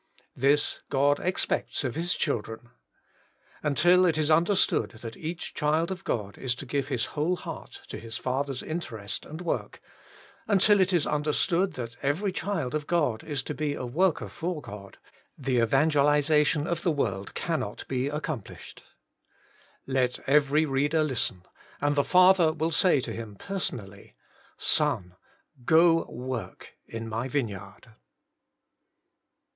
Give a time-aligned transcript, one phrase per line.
[0.35, 2.71] This God expects of His children.
[3.61, 7.83] Until it is understood that each child of God is to give His whole heart
[7.89, 9.79] to his Father's interest and work,
[10.47, 14.59] until it is understood that every child of God is to be a worker for
[14.59, 14.97] God,
[15.37, 18.79] the evan gelisation of the world cannot be accom plished.
[19.85, 21.43] Let every reader listen,
[21.79, 24.15] and the Working for God 25 Father will say to him personally:'
[24.57, 25.15] Son,
[25.63, 27.93] go work in My vineyard.'